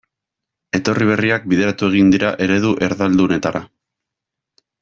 [0.79, 3.63] Etorri berriak bideratu egin dira eredu erdaldunetara.